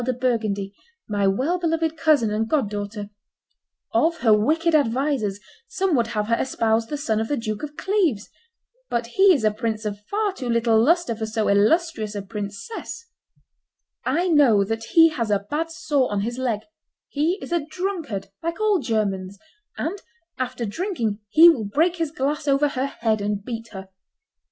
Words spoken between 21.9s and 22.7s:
his glass over